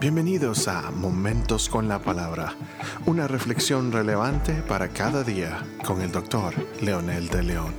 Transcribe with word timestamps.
Bienvenidos 0.00 0.66
a 0.66 0.90
Momentos 0.90 1.68
con 1.68 1.86
la 1.86 2.00
Palabra, 2.00 2.56
una 3.04 3.28
reflexión 3.28 3.92
relevante 3.92 4.62
para 4.62 4.88
cada 4.88 5.22
día 5.24 5.62
con 5.84 6.00
el 6.00 6.10
doctor 6.10 6.54
Leonel 6.80 7.28
de 7.28 7.42
León. 7.42 7.74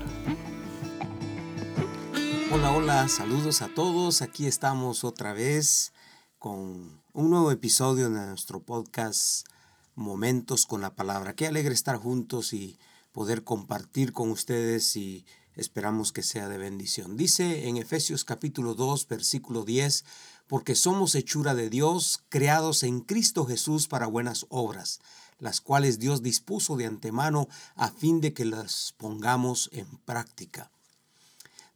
Hola, 2.51 2.73
hola, 2.73 3.07
saludos 3.07 3.63
a 3.63 3.69
todos. 3.69 4.21
Aquí 4.21 4.45
estamos 4.45 5.03
otra 5.03 5.33
vez 5.33 5.93
con 6.37 7.01
un 7.11 7.29
nuevo 7.31 7.51
episodio 7.51 8.07
de 8.11 8.27
nuestro 8.27 8.59
podcast 8.59 9.47
Momentos 9.95 10.67
con 10.67 10.81
la 10.81 10.93
Palabra. 10.93 11.33
Qué 11.33 11.47
alegre 11.47 11.73
estar 11.73 11.97
juntos 11.97 12.53
y 12.53 12.77
poder 13.13 13.43
compartir 13.43 14.13
con 14.13 14.29
ustedes 14.29 14.95
y 14.95 15.25
esperamos 15.61 16.11
que 16.11 16.23
sea 16.23 16.49
de 16.49 16.57
bendición. 16.57 17.15
Dice 17.15 17.67
en 17.67 17.77
Efesios 17.77 18.25
capítulo 18.25 18.73
2, 18.73 19.07
versículo 19.07 19.63
10, 19.63 20.03
porque 20.47 20.75
somos 20.75 21.15
hechura 21.15 21.55
de 21.55 21.69
Dios, 21.69 22.23
creados 22.29 22.83
en 22.83 23.01
Cristo 23.01 23.45
Jesús 23.45 23.87
para 23.87 24.07
buenas 24.07 24.45
obras, 24.49 24.99
las 25.39 25.61
cuales 25.61 25.99
Dios 25.99 26.21
dispuso 26.21 26.75
de 26.75 26.85
antemano 26.87 27.47
a 27.75 27.89
fin 27.89 28.19
de 28.21 28.33
que 28.33 28.43
las 28.43 28.93
pongamos 28.97 29.69
en 29.71 29.87
práctica. 29.99 30.71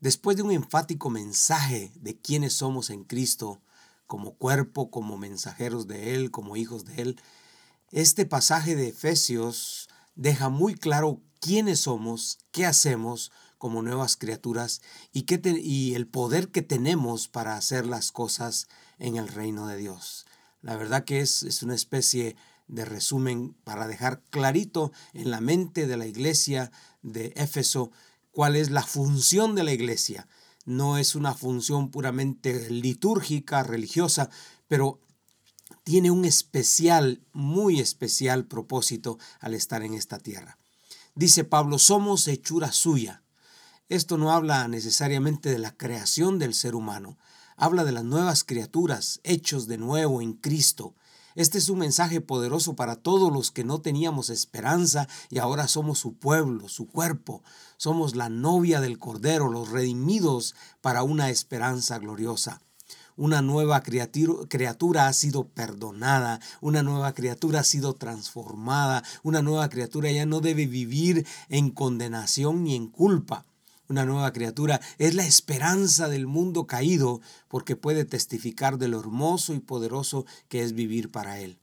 Después 0.02 0.36
de 0.36 0.44
un 0.44 0.52
enfático 0.52 1.10
mensaje 1.10 1.92
de 1.96 2.18
quiénes 2.18 2.54
somos 2.54 2.90
en 2.90 3.04
Cristo, 3.04 3.62
como 4.08 4.34
cuerpo, 4.34 4.92
como 4.92 5.18
mensajeros 5.18 5.88
de 5.88 6.16
Él, 6.16 6.32
como 6.32 6.58
hijos 6.58 6.86
de 6.86 7.02
Él, 7.02 7.22
este 7.92 8.26
pasaje 8.26 8.76
de 8.76 8.90
Efesios 8.90 9.88
deja 10.16 10.50
muy 10.50 10.76
claro 10.76 11.22
quiénes 11.40 11.82
somos, 11.82 12.40
qué 12.52 12.66
hacemos, 12.66 13.32
como 13.58 13.82
nuevas 13.82 14.16
criaturas 14.16 14.82
y, 15.12 15.24
que 15.24 15.42
y 15.62 15.96
el 15.96 16.08
poder 16.08 16.50
que 16.50 16.62
tenemos 16.62 17.28
para 17.28 17.58
hacer 17.58 17.86
las 17.86 18.12
cosas 18.12 18.68
en 19.00 19.16
el 19.16 19.28
reino 19.28 19.68
de 19.68 19.78
Dios. 19.78 20.26
La 20.62 20.76
verdad 20.76 21.04
que 21.04 21.22
es, 21.22 21.44
es 21.44 21.64
una 21.64 21.76
especie 21.76 22.36
de 22.68 22.86
resumen 22.86 23.56
para 23.64 23.88
dejar 23.88 24.22
clarito 24.30 24.92
en 25.14 25.32
la 25.32 25.42
mente 25.42 25.88
de 25.88 25.98
la 25.98 26.08
iglesia 26.08 26.72
de 27.02 27.34
Éfeso 27.36 27.92
cuál 28.32 28.56
es 28.56 28.70
la 28.70 28.84
función 28.84 29.56
de 29.56 29.64
la 29.64 29.74
iglesia. 29.74 30.28
No 30.66 30.98
es 30.98 31.16
una 31.16 31.34
función 31.34 31.92
puramente 31.92 32.70
litúrgica, 32.70 33.64
religiosa, 33.64 34.30
pero 34.68 35.00
tiene 35.84 36.10
un 36.12 36.26
especial, 36.26 37.22
muy 37.32 37.80
especial 37.80 38.46
propósito 38.46 39.20
al 39.40 39.54
estar 39.54 39.84
en 39.84 39.94
esta 39.94 40.18
tierra. 40.18 40.58
Dice 41.14 41.44
Pablo, 41.44 41.80
somos 41.80 42.28
hechura 42.28 42.72
suya, 42.72 43.24
esto 43.88 44.18
no 44.18 44.32
habla 44.32 44.68
necesariamente 44.68 45.50
de 45.50 45.60
la 45.60 45.78
creación 45.78 46.40
del 46.40 46.56
ser 46.56 46.74
humano, 46.74 47.20
habla 47.56 47.84
de 47.84 47.92
las 47.92 48.04
nuevas 48.04 48.44
criaturas, 48.44 49.20
hechos 49.24 49.68
de 49.68 49.78
nuevo 49.78 50.24
en 50.24 50.34
Cristo. 50.34 50.96
Este 51.36 51.60
es 51.60 51.70
un 51.70 51.80
mensaje 51.80 52.20
poderoso 52.20 52.76
para 52.76 52.96
todos 52.96 53.32
los 53.32 53.52
que 53.52 53.64
no 53.64 53.82
teníamos 53.82 54.32
esperanza 54.32 55.08
y 55.30 55.38
ahora 55.38 55.68
somos 55.68 56.00
su 56.00 56.16
pueblo, 56.16 56.68
su 56.68 56.88
cuerpo. 56.88 57.44
Somos 57.78 58.16
la 58.16 58.30
novia 58.30 58.82
del 58.82 58.98
Cordero, 58.98 59.50
los 59.50 59.70
redimidos 59.70 60.56
para 60.82 61.04
una 61.04 61.30
esperanza 61.30 62.00
gloriosa. 62.00 62.62
Una 63.18 63.42
nueva 63.42 63.82
criatura, 63.82 65.08
ha 65.08 65.14
sido 65.14 65.48
perdonada, 65.50 66.40
una 66.60 66.82
nueva 66.82 67.14
criatura 67.14 67.60
ha 67.60 67.64
sido 67.64 67.94
transformada, 67.94 69.04
una 69.22 69.42
nueva 69.42 69.70
criatura 69.70 70.10
ya 70.12 70.26
no 70.26 70.42
debe 70.42 70.66
vivir 70.66 71.28
en 71.50 71.70
condenación 71.70 72.64
ni 72.64 72.76
en 72.76 72.88
culpa 72.88 73.46
una 73.90 74.06
nueva 74.06 74.32
criatura, 74.34 74.82
es 74.98 75.14
la 75.16 75.26
esperanza 75.26 76.10
del 76.10 76.28
mundo 76.28 76.68
caído 76.68 77.22
porque 77.48 77.76
puede 77.76 78.06
testificar 78.06 78.78
de 78.78 78.88
lo 78.88 79.00
hermoso 79.00 79.54
y 79.54 79.60
poderoso 79.60 80.26
que 80.48 80.64
es 80.64 80.74
vivir 80.74 81.12
para 81.12 81.40
Él. 81.40 81.60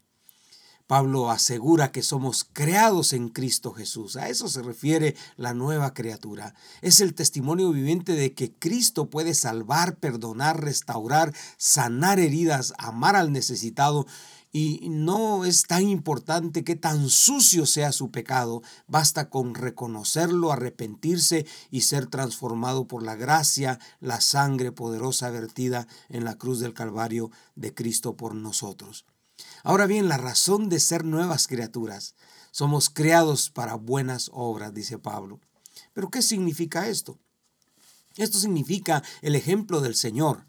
Pablo 0.93 1.31
asegura 1.31 1.91
que 1.91 2.03
somos 2.03 2.45
creados 2.53 3.15
en 3.15 3.31
Cristo 3.31 3.73
Jesús. 3.73 4.17
A 4.17 4.29
eso 4.29 4.47
se 4.49 4.63
refiere 4.63 5.17
la 5.37 5.55
nueva 5.55 5.95
criatura. 5.95 6.55
Es 6.83 7.01
el 7.01 7.15
testimonio 7.15 7.71
viviente 7.73 8.13
de 8.13 8.35
que 8.35 8.53
Cristo 8.53 9.09
puede 9.09 9.33
salvar, 9.33 9.97
perdonar, 9.97 10.63
restaurar, 10.63 11.33
sanar 11.57 12.19
heridas, 12.19 12.75
amar 12.77 13.17
al 13.17 13.33
necesitado 13.33 14.07
y 14.53 14.91
no 14.91 15.47
es 15.47 15.63
tan 15.63 15.89
importante 15.89 16.63
que 16.63 16.77
tan 16.77 17.09
sucio 17.09 17.65
sea 17.65 17.91
su 17.91 18.11
pecado, 18.11 18.63
basta 18.87 19.31
con 19.31 19.55
reconocerlo, 19.55 20.53
arrepentirse 20.53 21.47
y 21.71 21.81
ser 21.81 22.07
transformado 22.07 22.87
por 22.87 23.03
la 23.03 23.17
gracia, 23.17 23.79
la 24.01 24.21
sangre 24.21 24.71
poderosa 24.71 25.31
vertida 25.31 25.89
en 26.11 26.25
la 26.25 26.37
cruz 26.37 26.61
del 26.61 26.75
Calvario 26.75 27.31
de 27.57 27.73
Cristo 27.73 28.15
por 28.15 28.35
nosotros. 28.35 29.07
Ahora 29.65 29.87
bien, 29.87 30.09
la 30.09 30.19
razón 30.19 30.69
de 30.69 30.81
ser 30.81 31.05
nuevas 31.05 31.49
criaturas, 31.49 32.15
somos 32.51 32.91
creados 32.91 33.49
para 33.49 33.77
buenas 33.77 34.31
obras, 34.35 34.75
dice 34.75 34.99
Pablo. 34.99 35.41
Pero 35.95 36.11
¿qué 36.11 36.21
significa 36.21 36.89
esto? 36.89 37.19
Esto 38.17 38.39
significa 38.39 39.03
el 39.23 39.35
ejemplo 39.35 39.81
del 39.81 39.95
Señor 39.95 40.45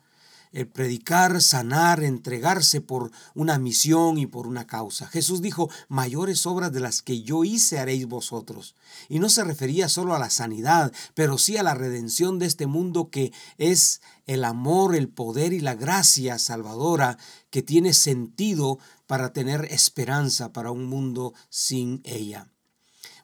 el 0.54 0.68
predicar, 0.68 1.42
sanar, 1.42 2.04
entregarse 2.04 2.80
por 2.80 3.12
una 3.34 3.58
misión 3.58 4.18
y 4.18 4.28
por 4.28 4.48
una 4.48 4.66
causa. 4.68 5.08
Jesús 5.08 5.42
dijo, 5.42 5.70
mayores 5.90 6.46
obras 6.46 6.72
de 6.72 6.80
las 6.80 7.02
que 7.02 7.24
yo 7.24 7.44
hice 7.44 7.80
haréis 7.80 8.08
vosotros. 8.08 8.76
Y 9.10 9.20
no 9.20 9.30
se 9.30 9.44
refería 9.44 9.90
solo 9.90 10.16
a 10.16 10.20
la 10.20 10.30
sanidad, 10.30 10.94
pero 11.16 11.38
sí 11.38 11.58
a 11.58 11.64
la 11.64 11.74
redención 11.74 12.40
de 12.40 12.46
este 12.46 12.68
mundo 12.68 13.10
que 13.10 13.34
es 13.58 14.02
el 14.28 14.46
amor, 14.46 14.96
el 14.96 15.10
poder 15.10 15.54
y 15.54 15.60
la 15.60 15.74
gracia 15.74 16.38
salvadora 16.38 17.18
que 17.50 17.64
tiene 17.64 17.94
sentido 17.94 18.78
para 19.08 19.34
tener 19.34 19.66
esperanza 19.66 20.54
para 20.54 20.72
un 20.72 20.86
mundo 20.86 21.34
sin 21.50 22.02
ella. 22.06 22.48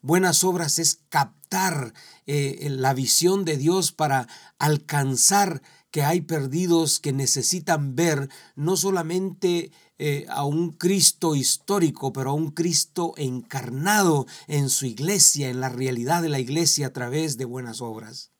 Buenas 0.02 0.44
obras 0.44 0.80
es 0.80 1.00
captar 1.10 1.94
eh, 2.26 2.68
la 2.70 2.94
visión 2.94 3.44
de 3.44 3.58
Dios 3.58 3.92
para 3.92 4.28
alcanzar 4.58 5.62
que 5.92 6.04
hay 6.04 6.22
perdidos 6.22 7.00
que 7.00 7.14
necesitan 7.14 7.96
ver 7.96 8.30
no 8.56 8.78
solamente 8.78 9.72
eh, 9.98 10.26
a 10.30 10.46
un 10.46 10.72
Cristo 10.72 11.36
histórico, 11.36 12.14
pero 12.14 12.32
a 12.32 12.34
un 12.34 12.52
Cristo 12.52 13.14
encarnado 13.18 14.28
en 14.48 14.70
su 14.70 14.86
iglesia, 14.86 15.50
en 15.50 15.60
la 15.60 15.70
realidad 15.70 16.22
de 16.22 16.30
la 16.30 16.40
iglesia 16.40 16.88
a 16.88 16.94
través 16.94 17.38
de 17.38 17.46
buenas 17.46 17.82
obras. 17.82 18.32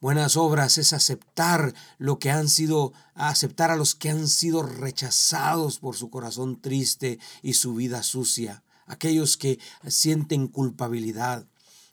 Buenas 0.00 0.38
obras 0.38 0.78
es 0.78 0.94
aceptar 0.94 1.74
lo 1.98 2.18
que 2.18 2.30
han 2.30 2.48
sido, 2.48 2.94
aceptar 3.14 3.70
a 3.70 3.76
los 3.76 3.94
que 3.94 4.08
han 4.08 4.28
sido 4.28 4.62
rechazados 4.62 5.78
por 5.78 5.94
su 5.94 6.08
corazón 6.08 6.58
triste 6.58 7.18
y 7.42 7.52
su 7.52 7.74
vida 7.74 8.02
sucia, 8.02 8.62
aquellos 8.86 9.36
que 9.36 9.58
sienten 9.86 10.48
culpabilidad, 10.48 11.49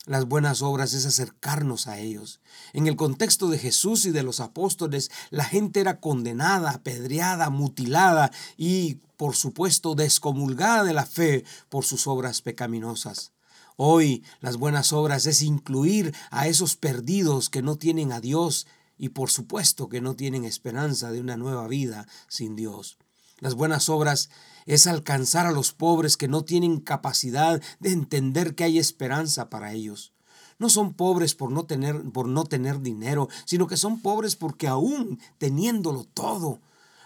las 0.08 0.26
buenas 0.26 0.62
obras 0.62 0.94
es 0.94 1.06
acercarnos 1.06 1.88
a 1.88 2.00
ellos. 2.00 2.40
En 2.72 2.88
el 2.88 2.96
contexto 2.96 3.50
de 3.50 3.60
Jesús 3.60 4.06
y 4.06 4.12
de 4.12 4.24
los 4.24 4.40
apóstoles, 4.40 5.12
la 5.30 5.44
gente 5.44 5.82
era 5.82 6.00
condenada, 6.00 6.72
apedreada, 6.72 7.50
mutilada 7.50 8.32
y, 8.56 9.02
por 9.18 9.36
supuesto, 9.36 9.96
descomulgada 9.96 10.86
de 10.86 10.94
la 10.94 11.06
fe 11.06 11.44
por 11.68 11.84
sus 11.84 12.08
obras 12.08 12.42
pecaminosas. 12.42 13.34
Hoy 13.76 14.24
las 14.40 14.56
buenas 14.56 14.94
obras 14.94 15.26
es 15.26 15.42
incluir 15.42 16.16
a 16.32 16.48
esos 16.48 16.78
perdidos 16.78 17.50
que 17.50 17.62
no 17.62 17.76
tienen 17.76 18.14
a 18.14 18.22
Dios 18.22 18.66
y 18.98 19.10
por 19.10 19.30
supuesto 19.30 19.90
que 19.90 20.00
no 20.00 20.16
tienen 20.16 20.46
esperanza 20.46 21.12
de 21.12 21.20
una 21.20 21.36
nueva 21.36 21.68
vida 21.68 22.08
sin 22.30 22.56
Dios. 22.56 22.98
Las 23.40 23.54
buenas 23.54 23.88
obras 23.90 24.30
es 24.66 24.88
alcanzar 24.88 25.46
a 25.46 25.52
los 25.52 25.72
pobres 25.72 26.18
que 26.18 26.28
no 26.28 26.44
tienen 26.44 26.80
capacidad 26.80 27.62
de 27.80 27.92
entender 27.92 28.56
que 28.56 28.64
hay 28.64 28.80
esperanza 28.80 29.50
para 29.50 29.74
ellos. 29.74 30.12
No 30.60 30.70
son 30.70 30.94
pobres 30.94 31.36
por 31.36 31.52
no 31.52 31.66
tener, 31.66 32.02
por 32.12 32.28
no 32.28 32.46
tener 32.46 32.82
dinero, 32.82 33.30
sino 33.46 33.68
que 33.68 33.78
son 33.78 34.02
pobres 34.02 34.36
porque 34.36 34.68
aún 34.68 35.20
teniéndolo 35.38 36.04
todo, 36.04 36.60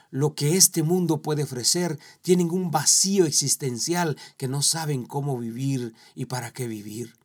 lo 0.09 0.35
que 0.35 0.57
este 0.57 0.83
mundo 0.83 1.21
puede 1.21 1.43
ofrecer, 1.43 1.97
tienen 2.21 2.51
un 2.51 2.71
vacío 2.71 3.25
existencial 3.25 4.17
que 4.37 4.47
no 4.47 4.61
saben 4.61 5.05
cómo 5.05 5.37
vivir 5.37 5.93
y 6.15 6.25
para 6.25 6.51
qué 6.51 6.67
vivir. 6.67 7.15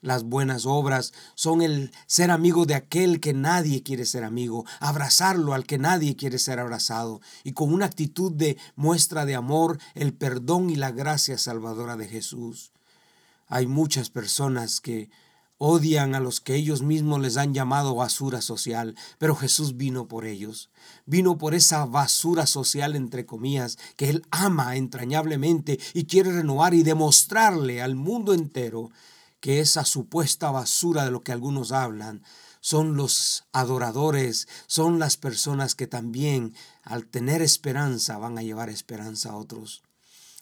Las 0.00 0.24
buenas 0.24 0.66
obras 0.66 1.12
son 1.34 1.62
el 1.62 1.92
ser 2.06 2.30
amigo 2.30 2.66
de 2.66 2.74
aquel 2.74 3.20
que 3.20 3.32
nadie 3.32 3.82
quiere 3.82 4.04
ser 4.04 4.24
amigo, 4.24 4.64
abrazarlo 4.80 5.54
al 5.54 5.64
que 5.64 5.78
nadie 5.78 6.16
quiere 6.16 6.38
ser 6.38 6.60
abrazado, 6.60 7.20
y 7.44 7.52
con 7.52 7.72
una 7.72 7.86
actitud 7.86 8.32
de 8.32 8.56
muestra 8.76 9.24
de 9.24 9.34
amor, 9.34 9.78
el 9.94 10.12
perdón 10.12 10.70
y 10.70 10.76
la 10.76 10.92
gracia 10.92 11.38
salvadora 11.38 11.96
de 11.96 12.08
Jesús. 12.08 12.72
Hay 13.48 13.66
muchas 13.66 14.10
personas 14.10 14.80
que 14.80 15.10
odian 15.58 16.14
a 16.14 16.20
los 16.20 16.40
que 16.40 16.54
ellos 16.54 16.82
mismos 16.82 17.20
les 17.20 17.36
han 17.36 17.52
llamado 17.52 17.96
basura 17.96 18.40
social, 18.40 18.94
pero 19.18 19.34
Jesús 19.34 19.76
vino 19.76 20.06
por 20.06 20.24
ellos, 20.24 20.70
vino 21.04 21.36
por 21.36 21.54
esa 21.54 21.84
basura 21.84 22.46
social 22.46 22.94
entre 22.94 23.26
comillas 23.26 23.76
que 23.96 24.08
Él 24.08 24.24
ama 24.30 24.76
entrañablemente 24.76 25.78
y 25.94 26.04
quiere 26.04 26.32
renovar 26.32 26.74
y 26.74 26.84
demostrarle 26.84 27.82
al 27.82 27.96
mundo 27.96 28.32
entero 28.32 28.90
que 29.40 29.60
esa 29.60 29.84
supuesta 29.84 30.50
basura 30.50 31.04
de 31.04 31.10
lo 31.10 31.20
que 31.20 31.32
algunos 31.32 31.72
hablan 31.72 32.22
son 32.60 32.96
los 32.96 33.44
adoradores, 33.52 34.48
son 34.66 34.98
las 34.98 35.16
personas 35.16 35.74
que 35.74 35.86
también 35.86 36.54
al 36.82 37.06
tener 37.06 37.42
esperanza 37.42 38.18
van 38.18 38.36
a 38.38 38.42
llevar 38.42 38.68
esperanza 38.68 39.30
a 39.30 39.36
otros. 39.36 39.82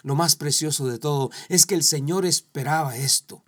Lo 0.02 0.14
más 0.14 0.36
precioso 0.36 0.86
de 0.86 0.98
todo 0.98 1.30
es 1.48 1.66
que 1.66 1.74
el 1.74 1.82
Señor 1.82 2.26
esperaba 2.26 2.96
esto. 2.96 3.42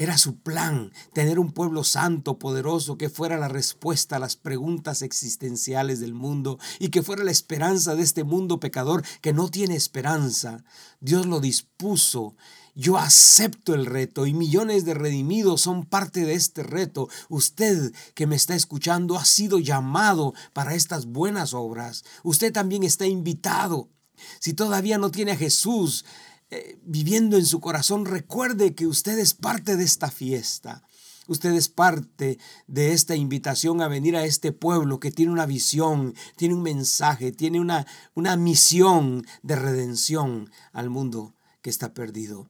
Era 0.00 0.16
su 0.16 0.38
plan 0.38 0.94
tener 1.12 1.38
un 1.38 1.52
pueblo 1.52 1.84
santo, 1.84 2.38
poderoso, 2.38 2.96
que 2.96 3.10
fuera 3.10 3.36
la 3.36 3.48
respuesta 3.48 4.16
a 4.16 4.18
las 4.18 4.34
preguntas 4.34 5.02
existenciales 5.02 6.00
del 6.00 6.14
mundo 6.14 6.58
y 6.78 6.88
que 6.88 7.02
fuera 7.02 7.22
la 7.22 7.30
esperanza 7.30 7.94
de 7.94 8.02
este 8.02 8.24
mundo 8.24 8.60
pecador 8.60 9.04
que 9.20 9.34
no 9.34 9.50
tiene 9.50 9.76
esperanza. 9.76 10.64
Dios 11.00 11.26
lo 11.26 11.38
dispuso 11.38 12.34
yo 12.74 12.96
acepto 12.96 13.74
el 13.74 13.84
reto 13.84 14.24
y 14.24 14.32
millones 14.32 14.86
de 14.86 14.94
redimidos 14.94 15.60
son 15.60 15.84
parte 15.84 16.24
de 16.24 16.32
este 16.32 16.62
reto. 16.62 17.10
Usted 17.28 17.92
que 18.14 18.26
me 18.26 18.36
está 18.36 18.54
escuchando 18.54 19.18
ha 19.18 19.26
sido 19.26 19.58
llamado 19.58 20.32
para 20.54 20.74
estas 20.74 21.04
buenas 21.04 21.52
obras. 21.52 22.04
Usted 22.22 22.54
también 22.54 22.84
está 22.84 23.06
invitado. 23.06 23.90
Si 24.38 24.54
todavía 24.54 24.96
no 24.96 25.10
tiene 25.10 25.32
a 25.32 25.36
Jesús 25.36 26.06
eh, 26.50 26.78
viviendo 26.82 27.36
en 27.36 27.46
su 27.46 27.60
corazón, 27.60 28.06
recuerde 28.06 28.74
que 28.74 28.86
usted 28.86 29.18
es 29.18 29.34
parte 29.34 29.76
de 29.76 29.84
esta 29.84 30.10
fiesta. 30.10 30.82
Usted 31.28 31.52
es 31.52 31.68
parte 31.68 32.40
de 32.66 32.92
esta 32.92 33.14
invitación 33.14 33.80
a 33.82 33.88
venir 33.88 34.16
a 34.16 34.24
este 34.24 34.50
pueblo 34.50 34.98
que 34.98 35.12
tiene 35.12 35.30
una 35.30 35.46
visión, 35.46 36.14
tiene 36.34 36.54
un 36.54 36.62
mensaje, 36.62 37.30
tiene 37.30 37.60
una, 37.60 37.86
una 38.14 38.36
misión 38.36 39.24
de 39.44 39.54
redención 39.54 40.50
al 40.72 40.90
mundo 40.90 41.34
que 41.62 41.70
está 41.70 41.94
perdido. 41.94 42.48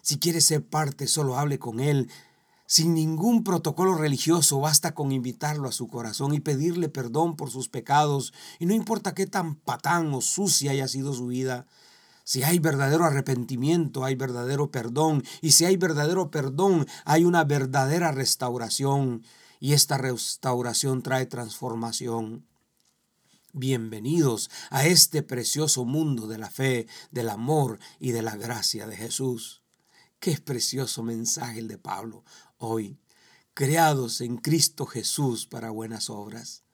Si 0.00 0.18
quiere 0.18 0.40
ser 0.40 0.64
parte, 0.64 1.08
solo 1.08 1.36
hable 1.36 1.58
con 1.58 1.80
Él. 1.80 2.08
Sin 2.66 2.94
ningún 2.94 3.42
protocolo 3.42 3.96
religioso, 3.96 4.60
basta 4.60 4.94
con 4.94 5.10
invitarlo 5.10 5.68
a 5.68 5.72
su 5.72 5.88
corazón 5.88 6.34
y 6.34 6.40
pedirle 6.40 6.88
perdón 6.88 7.36
por 7.36 7.50
sus 7.50 7.68
pecados, 7.68 8.32
y 8.60 8.66
no 8.66 8.74
importa 8.74 9.14
qué 9.14 9.26
tan 9.26 9.56
patán 9.56 10.14
o 10.14 10.20
sucia 10.20 10.70
haya 10.70 10.86
sido 10.86 11.14
su 11.14 11.26
vida. 11.26 11.66
Si 12.26 12.42
hay 12.42 12.58
verdadero 12.58 13.04
arrepentimiento, 13.04 14.02
hay 14.02 14.14
verdadero 14.14 14.70
perdón, 14.70 15.22
y 15.42 15.52
si 15.52 15.66
hay 15.66 15.76
verdadero 15.76 16.30
perdón, 16.30 16.86
hay 17.04 17.26
una 17.26 17.44
verdadera 17.44 18.12
restauración, 18.12 19.22
y 19.60 19.74
esta 19.74 19.98
restauración 19.98 21.02
trae 21.02 21.26
transformación. 21.26 22.46
Bienvenidos 23.52 24.50
a 24.70 24.86
este 24.86 25.22
precioso 25.22 25.84
mundo 25.84 26.26
de 26.26 26.38
la 26.38 26.48
fe, 26.48 26.86
del 27.10 27.28
amor 27.28 27.78
y 28.00 28.12
de 28.12 28.22
la 28.22 28.36
gracia 28.36 28.86
de 28.86 28.96
Jesús. 28.96 29.62
Qué 30.18 30.38
precioso 30.38 31.02
mensaje 31.02 31.58
el 31.58 31.68
de 31.68 31.76
Pablo 31.76 32.24
hoy. 32.56 32.98
Creados 33.52 34.22
en 34.22 34.38
Cristo 34.38 34.86
Jesús 34.86 35.46
para 35.46 35.68
buenas 35.68 36.08
obras. 36.08 36.64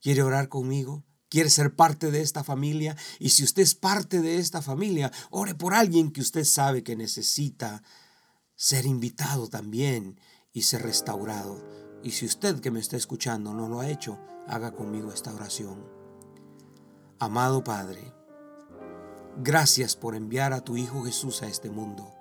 ¿Quiere 0.00 0.22
orar 0.22 0.48
conmigo? 0.48 1.04
¿Quiere 1.36 1.50
ser 1.50 1.74
parte 1.74 2.10
de 2.10 2.22
esta 2.22 2.42
familia? 2.42 2.96
Y 3.18 3.28
si 3.28 3.44
usted 3.44 3.60
es 3.60 3.74
parte 3.74 4.22
de 4.22 4.38
esta 4.38 4.62
familia, 4.62 5.12
ore 5.28 5.54
por 5.54 5.74
alguien 5.74 6.10
que 6.10 6.22
usted 6.22 6.44
sabe 6.44 6.82
que 6.82 6.96
necesita 6.96 7.82
ser 8.54 8.86
invitado 8.86 9.46
también 9.46 10.18
y 10.54 10.62
ser 10.62 10.80
restaurado. 10.80 11.62
Y 12.02 12.12
si 12.12 12.24
usted 12.24 12.60
que 12.60 12.70
me 12.70 12.80
está 12.80 12.96
escuchando 12.96 13.52
no 13.52 13.68
lo 13.68 13.80
ha 13.80 13.90
hecho, 13.90 14.18
haga 14.48 14.72
conmigo 14.72 15.12
esta 15.12 15.34
oración. 15.34 15.86
Amado 17.18 17.62
Padre, 17.62 18.14
gracias 19.36 19.94
por 19.94 20.14
enviar 20.14 20.54
a 20.54 20.64
tu 20.64 20.78
Hijo 20.78 21.04
Jesús 21.04 21.42
a 21.42 21.48
este 21.48 21.68
mundo 21.68 22.14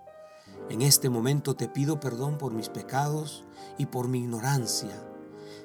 en 0.70 0.82
este 0.82 1.10
momento 1.10 1.56
te 1.56 1.68
pido 1.68 2.00
perdón 2.00 2.38
por 2.40 2.52
mis 2.52 2.70
pecados 2.70 3.46
y 3.78 3.86
por 3.86 4.08
mi 4.08 4.20
ignorancia. 4.20 5.08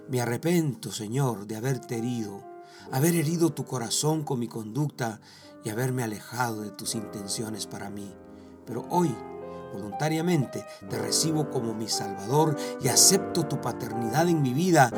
Me 0.09 0.21
arrepento, 0.21 0.93
Señor, 0.93 1.47
de 1.47 1.57
haberte 1.57 1.97
herido, 1.97 2.50
haber 2.93 3.15
herido 3.15 3.51
tu 3.51 3.65
corazón 3.65 4.25
con 4.25 4.39
mi 4.39 4.49
conducta 4.49 5.21
y 5.65 5.71
haberme 5.71 6.03
alejado 6.03 6.63
de 6.63 6.71
tus 6.71 6.95
intenciones 6.95 7.67
para 7.67 7.91
mí. 7.91 8.13
Pero 8.67 8.87
hoy, 8.91 9.15
voluntariamente, 9.73 10.65
te 10.89 10.99
recibo 10.99 11.51
como 11.51 11.75
mi 11.75 11.89
Salvador 11.89 12.57
y 12.81 12.89
acepto 12.89 13.47
tu 13.47 13.61
paternidad 13.61 14.29
en 14.29 14.43
mi 14.43 14.55
vida 14.55 14.91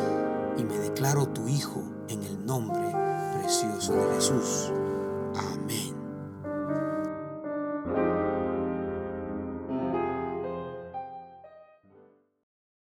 y 0.57 0.65
me 0.65 0.79
declaro 0.79 1.29
tu 1.29 1.49
Hijo 1.49 1.83
en 2.09 2.23
el 2.23 2.45
nombre 2.45 2.95
precioso 3.39 3.95
de 3.95 4.15
Jesús. 4.15 4.73